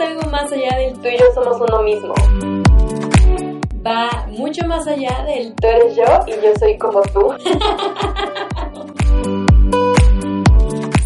[0.00, 2.14] Algo más allá del tú y yo somos uno mismo.
[3.86, 7.30] Va mucho más allá del tú eres yo y yo soy como tú.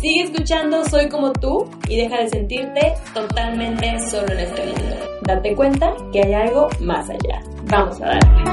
[0.00, 4.94] Sigue escuchando Soy como tú y deja de sentirte totalmente solo en este mundo.
[5.22, 7.42] Date cuenta que hay algo más allá.
[7.64, 8.44] Vamos a darle.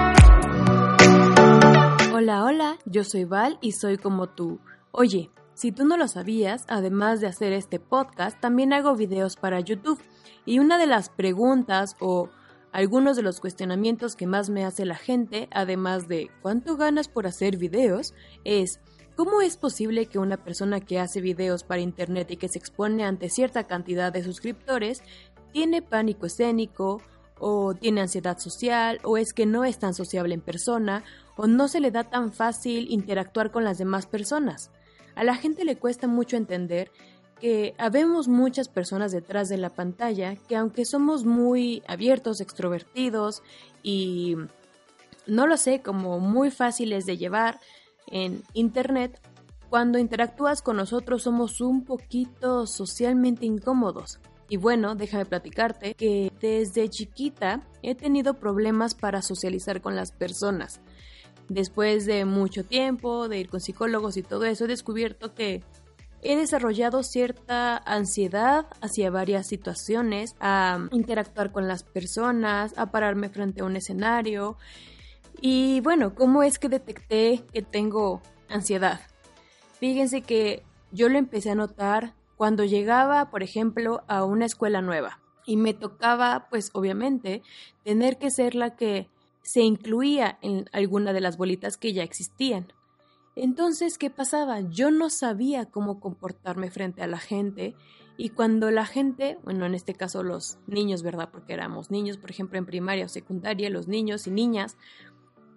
[2.15, 4.59] Hola, hola, yo soy Val y soy como tú.
[4.91, 9.59] Oye, si tú no lo sabías, además de hacer este podcast, también hago videos para
[9.59, 9.99] YouTube.
[10.45, 12.29] Y una de las preguntas o
[12.71, 17.27] algunos de los cuestionamientos que más me hace la gente, además de ¿cuánto ganas por
[17.27, 18.13] hacer videos?
[18.43, 18.79] es
[19.15, 23.03] ¿Cómo es posible que una persona que hace videos para internet y que se expone
[23.03, 25.03] ante cierta cantidad de suscriptores
[25.51, 27.01] tiene pánico escénico
[27.37, 31.03] o tiene ansiedad social o es que no es tan sociable en persona
[31.35, 34.71] o no se le da tan fácil interactuar con las demás personas?
[35.13, 36.89] A la gente le cuesta mucho entender
[37.41, 43.41] que habemos muchas personas detrás de la pantalla que aunque somos muy abiertos, extrovertidos
[43.81, 44.35] y
[45.25, 47.59] no lo sé, como muy fáciles de llevar
[48.07, 49.19] en internet,
[49.69, 54.19] cuando interactúas con nosotros somos un poquito socialmente incómodos.
[54.47, 60.81] Y bueno, déjame platicarte que desde chiquita he tenido problemas para socializar con las personas.
[61.47, 65.63] Después de mucho tiempo, de ir con psicólogos y todo eso, he descubierto que
[66.21, 73.61] he desarrollado cierta ansiedad hacia varias situaciones, a interactuar con las personas, a pararme frente
[73.61, 74.57] a un escenario.
[75.41, 79.01] Y bueno, ¿cómo es que detecté que tengo ansiedad?
[79.79, 85.19] Fíjense que yo lo empecé a notar cuando llegaba, por ejemplo, a una escuela nueva
[85.45, 87.41] y me tocaba, pues obviamente,
[87.83, 89.09] tener que ser la que
[89.41, 92.71] se incluía en alguna de las bolitas que ya existían.
[93.35, 94.61] Entonces, ¿qué pasaba?
[94.61, 97.75] Yo no sabía cómo comportarme frente a la gente
[98.17, 101.29] y cuando la gente, bueno, en este caso los niños, ¿verdad?
[101.31, 104.77] Porque éramos niños, por ejemplo, en primaria o secundaria, los niños y niñas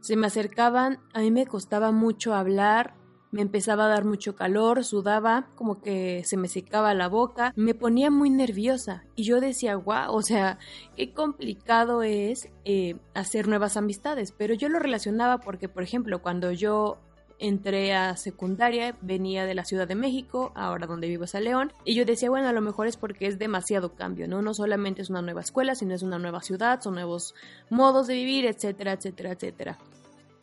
[0.01, 2.95] se me acercaban, a mí me costaba mucho hablar,
[3.33, 7.75] me empezaba a dar mucho calor, sudaba, como que se me secaba la boca, me
[7.75, 10.59] ponía muy nerviosa y yo decía, guau, o sea,
[10.95, 16.53] qué complicado es eh, hacer nuevas amistades, pero yo lo relacionaba porque, por ejemplo, cuando
[16.53, 17.01] yo
[17.39, 21.73] entré a secundaria, venía de la Ciudad de México, ahora donde vivo es a León,
[21.85, 24.43] y yo decía, bueno, a lo mejor es porque es demasiado cambio, ¿no?
[24.43, 27.35] No solamente es una nueva escuela, sino es una nueva ciudad, son nuevos
[27.71, 29.79] modos de vivir, etcétera, etcétera, etcétera.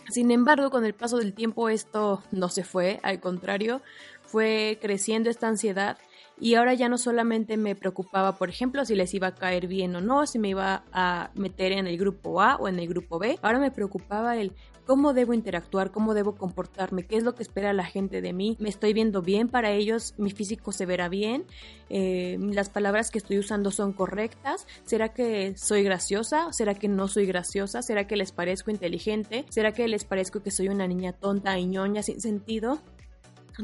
[0.09, 3.81] Sin embargo, con el paso del tiempo esto no se fue, al contrario,
[4.23, 5.97] fue creciendo esta ansiedad
[6.39, 9.95] y ahora ya no solamente me preocupaba, por ejemplo, si les iba a caer bien
[9.95, 13.19] o no, si me iba a meter en el grupo A o en el grupo
[13.19, 14.53] B, ahora me preocupaba el
[14.85, 18.57] cómo debo interactuar, cómo debo comportarme, qué es lo que espera la gente de mí,
[18.59, 21.45] me estoy viendo bien para ellos, mi físico se verá bien,
[21.89, 27.07] eh, las palabras que estoy usando son correctas, será que soy graciosa, será que no
[27.07, 31.13] soy graciosa, será que les parezco inteligente, será que les parezco que soy una niña
[31.13, 32.81] tonta y ñoña sin sentido.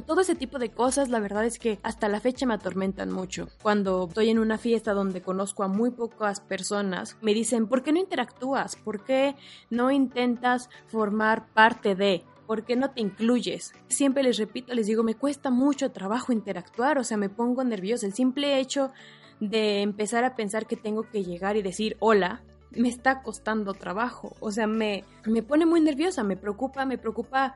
[0.05, 3.49] Todo ese tipo de cosas, la verdad es que hasta la fecha me atormentan mucho.
[3.61, 7.91] Cuando estoy en una fiesta donde conozco a muy pocas personas, me dicen, ¿por qué
[7.91, 8.75] no interactúas?
[8.75, 9.35] ¿Por qué
[9.69, 12.23] no intentas formar parte de?
[12.45, 13.73] ¿Por qué no te incluyes?
[13.87, 18.05] Siempre les repito, les digo, me cuesta mucho trabajo interactuar, o sea, me pongo nerviosa.
[18.05, 18.91] El simple hecho
[19.39, 22.41] de empezar a pensar que tengo que llegar y decir hola,
[22.71, 24.35] me está costando trabajo.
[24.39, 27.55] O sea, me, me pone muy nerviosa, me preocupa, me preocupa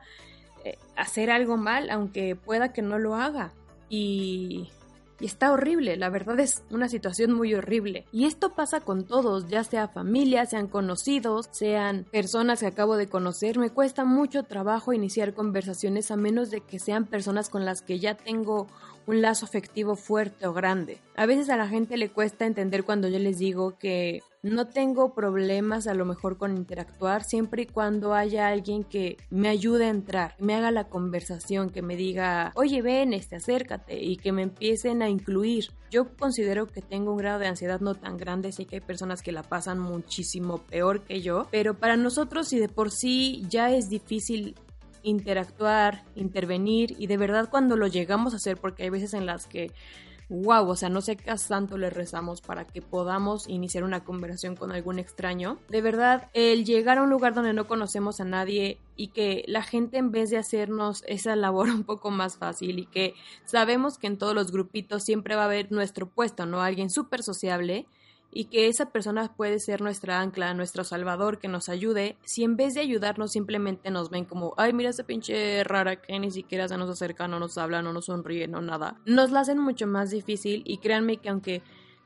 [0.96, 3.52] hacer algo mal, aunque pueda que no lo haga.
[3.88, 4.70] Y,
[5.22, 8.06] y está horrible, la verdad es una situación muy horrible.
[8.10, 13.06] Y esto pasa con todos, ya sea familia, sean conocidos, sean personas que acabo de
[13.06, 13.56] conocer.
[13.56, 18.00] Me cuesta mucho trabajo iniciar conversaciones a menos de que sean personas con las que
[18.00, 18.66] ya tengo
[19.06, 20.98] un lazo afectivo fuerte o grande.
[21.16, 25.14] A veces a la gente le cuesta entender cuando yo les digo que no tengo
[25.14, 29.90] problemas a lo mejor con interactuar siempre y cuando haya alguien que me ayude a
[29.90, 34.42] entrar, me haga la conversación, que me diga, oye, ven, este, acércate y que me
[34.42, 35.70] empiecen a incluir.
[35.90, 39.22] Yo considero que tengo un grado de ansiedad no tan grande, sé que hay personas
[39.22, 43.70] que la pasan muchísimo peor que yo, pero para nosotros si de por sí ya
[43.70, 44.56] es difícil
[45.02, 49.46] interactuar, intervenir y de verdad cuando lo llegamos a hacer, porque hay veces en las
[49.46, 49.72] que
[50.32, 54.56] wow, o sea, no sé qué tanto le rezamos para que podamos iniciar una conversación
[54.56, 55.58] con algún extraño.
[55.68, 59.62] De verdad, el llegar a un lugar donde no conocemos a nadie y que la
[59.62, 63.14] gente en vez de hacernos esa labor un poco más fácil y que
[63.44, 66.62] sabemos que en todos los grupitos siempre va a haber nuestro puesto, ¿no?
[66.62, 67.86] Alguien súper sociable
[68.32, 72.56] y que esa persona puede ser nuestra ancla, nuestro salvador, que nos ayude, si en
[72.56, 76.66] vez de ayudarnos simplemente nos ven como, ay, mira esa pinche rara que ni siquiera
[76.66, 79.86] se nos acerca, no nos habla, no nos sonríe, no nada, nos la hacen mucho
[79.86, 81.62] más difícil y créanme que aunque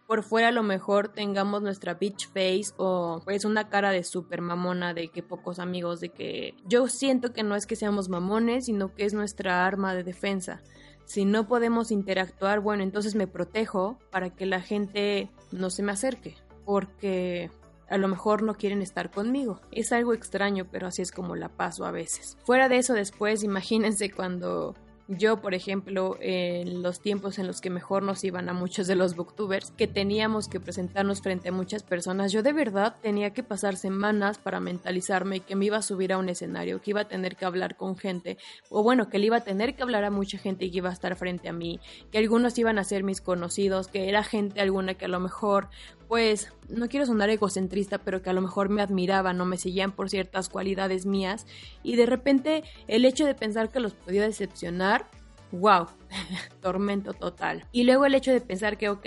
[0.07, 4.41] por fuera a lo mejor tengamos nuestra bitch face o pues una cara de super
[4.41, 8.67] mamona de que pocos amigos, de que yo siento que no es que seamos mamones,
[8.67, 10.63] sino que es nuestra arma de defensa.
[11.05, 15.93] Si no podemos interactuar, bueno, entonces me protejo para que la gente no se me
[15.93, 17.51] acerque, porque
[17.89, 19.61] a lo mejor no quieren estar conmigo.
[19.71, 22.37] Es algo extraño, pero así es como la paso a veces.
[22.45, 24.75] Fuera de eso después, imagínense cuando
[25.09, 28.97] yo, por ejemplo, en los tiempos en los que mejor nos iban a muchos de
[28.97, 33.45] los booktubers, que teníamos que presentarnos frente a muchas personas, yo de verdad tenía que
[33.45, 37.09] pasar semanas para mentalizarme que me iba a subir a un escenario, que iba a
[37.09, 38.37] tener que hablar con gente,
[38.69, 40.91] o bueno, que le iba a tener que hablar a mucha gente y que iba
[40.91, 41.79] a estar frente a mí,
[42.11, 45.69] que algunos iban a ser mis conocidos, que era gente alguna que a lo mejor
[46.09, 49.93] pues no quiero sonar egocentrista, pero que a lo mejor me admiraban o me seguían
[49.93, 51.47] por ciertas cualidades mías
[51.83, 55.07] y de repente el hecho de pensar que los podía decepcionar,
[55.53, 55.87] wow,
[56.61, 57.67] tormento total.
[57.73, 59.07] Y luego el hecho de pensar que, ok,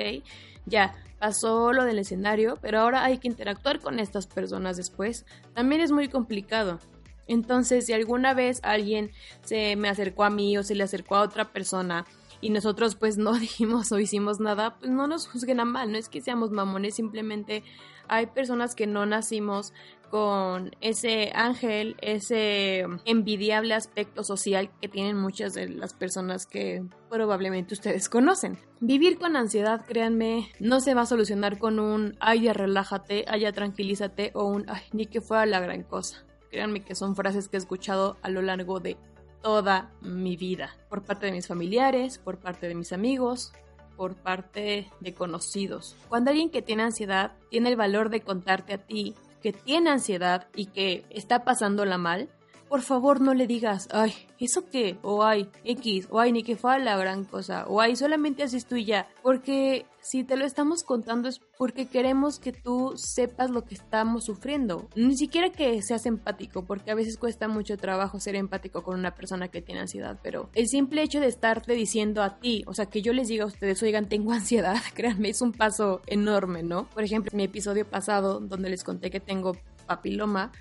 [0.66, 5.81] ya pasó lo del escenario, pero ahora hay que interactuar con estas personas después, también
[5.81, 6.80] es muy complicado.
[7.28, 9.12] Entonces, si alguna vez alguien
[9.44, 12.06] se me acercó a mí o se le acercó a otra persona
[12.41, 15.97] y nosotros pues no dijimos o hicimos nada, pues no nos juzguen a mal, no
[15.97, 17.63] es que seamos mamones, simplemente
[18.07, 19.74] hay personas que no nacimos
[20.09, 27.75] con ese ángel, ese envidiable aspecto social que tienen muchas de las personas que probablemente
[27.75, 28.57] ustedes conocen.
[28.80, 33.42] Vivir con ansiedad, créanme, no se va a solucionar con un ay ya relájate, ay
[33.42, 36.25] ya tranquilízate o un ay ni que fuera la gran cosa.
[36.50, 38.97] Créanme que son frases que he escuchado a lo largo de
[39.41, 43.53] toda mi vida, por parte de mis familiares, por parte de mis amigos,
[43.95, 45.95] por parte de conocidos.
[46.07, 50.47] Cuando alguien que tiene ansiedad tiene el valor de contarte a ti que tiene ansiedad
[50.56, 52.30] y que está pasándola mal,
[52.69, 55.00] por favor no le digas, ay, ¿eso qué?
[55.01, 58.62] O ay, X, o ay, ni que fue la gran cosa, o ay, solamente así
[58.62, 59.07] tú y ya.
[59.24, 64.25] Porque si te lo estamos contando es porque queremos que tú sepas lo que estamos
[64.25, 64.88] sufriendo.
[64.95, 69.16] Ni siquiera que seas empático, porque a veces cuesta mucho trabajo ser empático con una
[69.16, 72.86] persona que tiene ansiedad, pero el simple hecho de estarte diciendo a ti, o sea,
[72.86, 76.88] que yo les diga a ustedes, oigan, tengo ansiedad, créanme, es un paso enorme, ¿no?
[76.89, 79.57] Por ejemplo, mi episodio pasado, donde les conté que tengo
[79.88, 80.51] papiloma,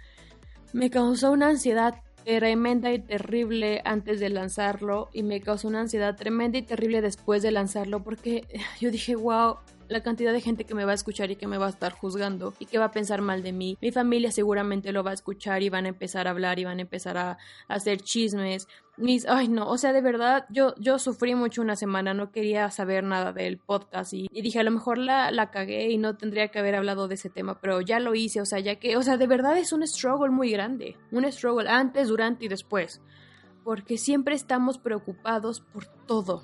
[0.72, 6.14] me causó una ansiedad tremenda y terrible antes de lanzarlo y me causó una ansiedad
[6.14, 8.44] tremenda y terrible después de lanzarlo porque
[8.80, 9.56] yo dije, wow,
[9.88, 11.92] la cantidad de gente que me va a escuchar y que me va a estar
[11.92, 13.76] juzgando y que va a pensar mal de mí.
[13.80, 16.78] Mi familia seguramente lo va a escuchar y van a empezar a hablar y van
[16.78, 17.38] a empezar a,
[17.68, 18.68] hacer chismes.
[18.96, 22.68] Mis, ay no, o sea, de verdad, yo, yo sufrí mucho una semana, no quería
[22.70, 26.48] saber nada del podcast y, dije, a lo mejor la, la cagué y no tendría
[26.48, 29.02] que haber hablado de ese tema, pero ya lo hice, o sea, ya que, o
[29.02, 33.00] sea, de verdad es un struggle muy grande, un struggle antes, durante y después,
[33.62, 36.42] porque siempre estamos preocupados por todo,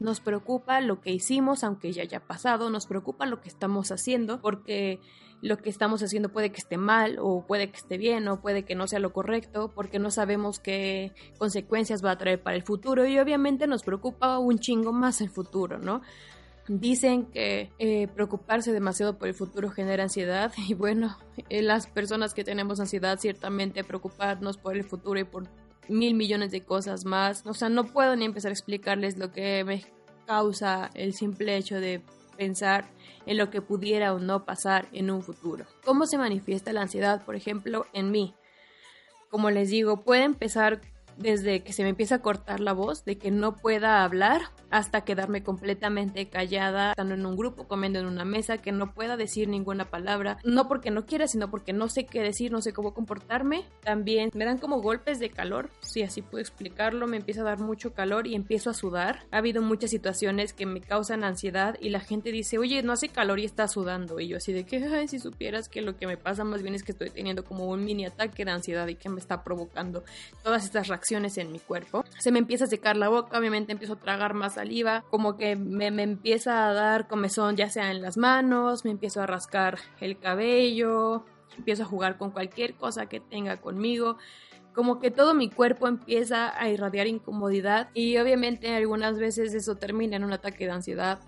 [0.00, 4.40] nos preocupa lo que hicimos, aunque ya haya pasado, nos preocupa lo que estamos haciendo,
[4.40, 5.00] porque
[5.40, 8.64] lo que estamos haciendo puede que esté mal, o puede que esté bien, o puede
[8.64, 12.62] que no sea lo correcto, porque no sabemos qué consecuencias va a traer para el
[12.62, 16.02] futuro, y obviamente nos preocupa un chingo más el futuro, ¿no?
[16.68, 21.16] Dicen que eh, preocuparse demasiado por el futuro genera ansiedad y bueno,
[21.48, 25.48] eh, las personas que tenemos ansiedad ciertamente preocuparnos por el futuro y por
[25.88, 27.44] mil millones de cosas más.
[27.46, 29.84] O sea, no puedo ni empezar a explicarles lo que me
[30.26, 32.02] causa el simple hecho de
[32.36, 32.90] pensar
[33.26, 35.66] en lo que pudiera o no pasar en un futuro.
[35.84, 38.34] ¿Cómo se manifiesta la ansiedad, por ejemplo, en mí?
[39.30, 40.80] Como les digo, puede empezar
[41.18, 45.02] desde que se me empieza a cortar la voz, de que no pueda hablar, hasta
[45.02, 49.48] quedarme completamente callada, estando en un grupo, comiendo en una mesa, que no pueda decir
[49.48, 52.94] ninguna palabra, no porque no quiera, sino porque no sé qué decir, no sé cómo
[52.94, 53.64] comportarme.
[53.82, 57.58] También me dan como golpes de calor, si así puedo explicarlo, me empieza a dar
[57.58, 59.26] mucho calor y empiezo a sudar.
[59.32, 63.08] Ha habido muchas situaciones que me causan ansiedad y la gente dice, oye, no hace
[63.08, 64.20] calor y está sudando.
[64.20, 66.74] Y yo así de que, ay, si supieras que lo que me pasa más bien
[66.74, 70.04] es que estoy teniendo como un mini ataque de ansiedad y que me está provocando
[70.42, 72.04] todas estas reacciones en mi cuerpo.
[72.18, 75.56] Se me empieza a secar la boca, obviamente empiezo a tragar más saliva, como que
[75.56, 79.78] me, me empieza a dar comezón ya sea en las manos, me empiezo a rascar
[80.00, 81.24] el cabello,
[81.56, 84.16] empiezo a jugar con cualquier cosa que tenga conmigo
[84.74, 90.14] como que todo mi cuerpo empieza a irradiar incomodidad y obviamente algunas veces eso termina
[90.14, 91.18] en un ataque de ansiedad.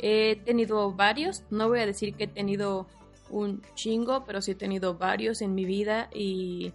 [0.00, 2.88] He tenido varios, no voy a decir que he tenido
[3.28, 6.72] un chingo, pero sí he tenido varios en mi vida y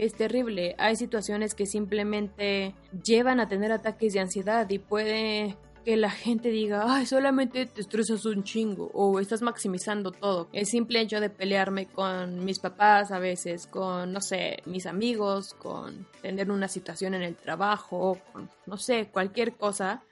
[0.00, 0.74] es terrible.
[0.78, 6.50] Hay situaciones que simplemente llevan a tener ataques de ansiedad y puede que la gente
[6.50, 10.48] diga, ay, solamente te estresas un chingo o estás maximizando todo.
[10.52, 15.54] El simple hecho de pelearme con mis papás a veces, con, no sé, mis amigos,
[15.54, 20.02] con tener una situación en el trabajo, con, no sé, cualquier cosa,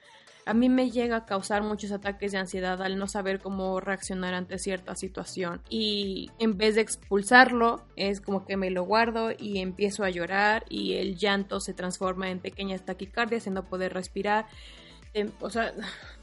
[0.49, 4.33] a mí me llega a causar muchos ataques de ansiedad al no saber cómo reaccionar
[4.33, 5.61] ante cierta situación.
[5.69, 10.65] Y en vez de expulsarlo, es como que me lo guardo y empiezo a llorar
[10.67, 14.47] y el llanto se transforma en pequeñas taquicardias, en no poder respirar.
[15.13, 15.71] Em, o sea,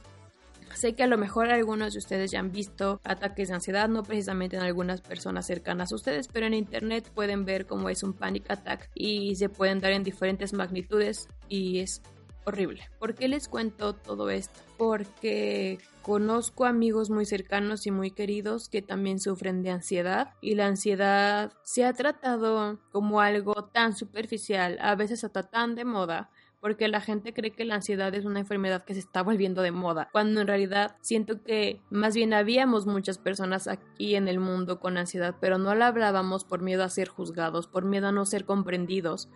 [0.74, 4.02] Sé que a lo mejor algunos de ustedes ya han visto ataques de ansiedad, no
[4.02, 8.12] precisamente en algunas personas cercanas a ustedes, pero en internet pueden ver cómo es un
[8.12, 12.02] panic attack y se pueden dar en diferentes magnitudes y es
[12.46, 12.88] horrible.
[12.98, 14.60] ¿Por qué les cuento todo esto?
[14.78, 20.66] Porque conozco amigos muy cercanos y muy queridos que también sufren de ansiedad y la
[20.66, 26.88] ansiedad se ha tratado como algo tan superficial, a veces hasta tan de moda, porque
[26.88, 30.08] la gente cree que la ansiedad es una enfermedad que se está volviendo de moda,
[30.12, 34.96] cuando en realidad siento que más bien habíamos muchas personas aquí en el mundo con
[34.96, 38.44] ansiedad, pero no la hablábamos por miedo a ser juzgados, por miedo a no ser
[38.44, 39.28] comprendidos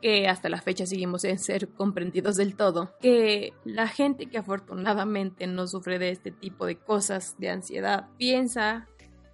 [0.00, 5.46] que hasta la fecha seguimos en ser comprendidos del todo, que la gente que afortunadamente
[5.46, 8.88] no sufre de este tipo de cosas, de ansiedad, piensa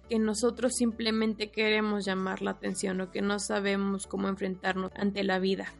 [0.09, 5.39] que nosotros simplemente queremos llamar la atención o que no sabemos cómo enfrentarnos ante la
[5.39, 5.71] vida.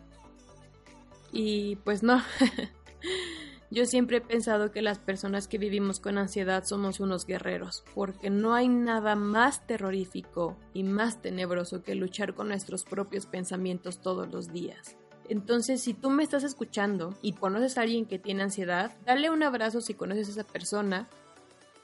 [1.31, 2.21] Y pues no.
[3.73, 8.29] Yo siempre he pensado que las personas que vivimos con ansiedad somos unos guerreros, porque
[8.29, 14.31] no hay nada más terrorífico y más tenebroso que luchar con nuestros propios pensamientos todos
[14.31, 14.95] los días.
[15.27, 19.41] Entonces, si tú me estás escuchando y conoces a alguien que tiene ansiedad, dale un
[19.41, 21.09] abrazo si conoces a esa persona.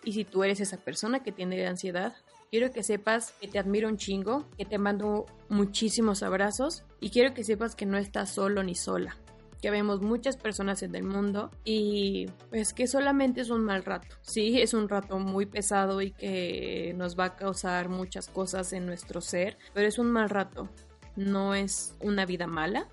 [0.03, 2.13] Y si tú eres esa persona que tiene ansiedad,
[2.51, 7.33] quiero que sepas que te admiro un chingo, que te mando muchísimos abrazos y quiero
[7.33, 9.17] que sepas que no estás solo ni sola
[9.61, 14.15] que vemos muchas personas en el mundo y pues que solamente es un mal rato.
[14.21, 18.85] Sí, es un rato muy pesado y que nos va a causar muchas cosas en
[18.85, 20.69] nuestro ser, pero es un mal rato.
[21.15, 22.87] No es una vida mala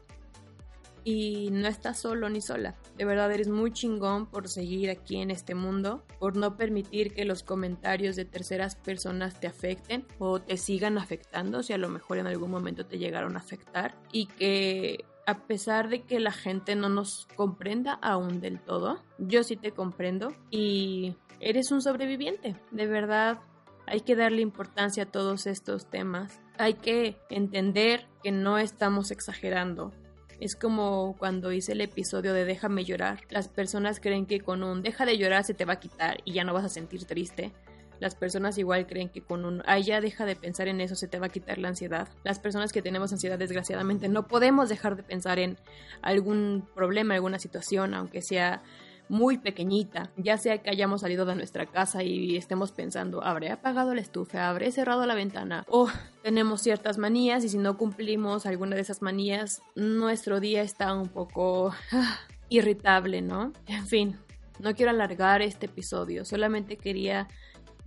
[1.07, 2.75] y no estás solo ni sola.
[2.97, 7.25] De verdad eres muy chingón por seguir aquí en este mundo, por no permitir que
[7.25, 12.19] los comentarios de terceras personas te afecten o te sigan afectando si a lo mejor
[12.19, 16.77] en algún momento te llegaron a afectar y que a pesar de que la gente
[16.77, 22.55] no nos comprenda aún del todo, yo sí te comprendo y eres un sobreviviente.
[22.71, 23.41] De verdad,
[23.87, 26.41] hay que darle importancia a todos estos temas.
[26.59, 29.93] Hay que entender que no estamos exagerando.
[30.39, 33.21] Es como cuando hice el episodio de Déjame llorar.
[33.31, 36.35] Las personas creen que con un deja de llorar se te va a quitar y
[36.35, 37.53] ya no vas a sentir triste.
[38.01, 41.09] Las personas igual creen que con un, ay, ya deja de pensar en eso, se
[41.09, 42.09] te va a quitar la ansiedad.
[42.25, 45.59] Las personas que tenemos ansiedad, desgraciadamente, no podemos dejar de pensar en
[46.03, 48.63] algún problema, alguna situación, aunque sea
[49.09, 53.95] muy pequeñita, ya sea que hayamos salido de nuestra casa y estemos pensando, habré apagado
[53.95, 55.89] la estufa, habré cerrado la ventana, o
[56.23, 61.09] tenemos ciertas manías y si no cumplimos alguna de esas manías, nuestro día está un
[61.09, 63.53] poco ah, irritable, ¿no?
[63.67, 64.17] En fin,
[64.59, 67.29] no quiero alargar este episodio, solamente quería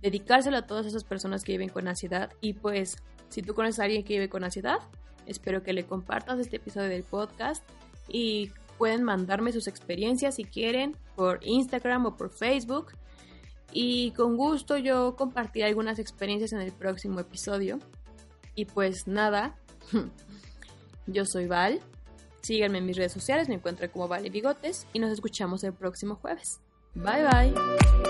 [0.02, 2.32] dedicárselo a todas esas personas que viven con ansiedad.
[2.40, 2.96] Y pues,
[3.28, 4.78] si tú conoces a alguien que vive con ansiedad,
[5.26, 7.62] espero que le compartas este episodio del podcast
[8.08, 12.92] y pueden mandarme sus experiencias si quieren por Instagram o por Facebook.
[13.72, 17.78] Y con gusto yo compartiré algunas experiencias en el próximo episodio.
[18.54, 19.56] Y pues nada,
[21.06, 21.80] yo soy Val.
[22.42, 26.16] Síganme en mis redes sociales, me encuentro como Vale Bigotes y nos escuchamos el próximo
[26.16, 26.60] jueves.
[26.94, 28.09] Bye bye.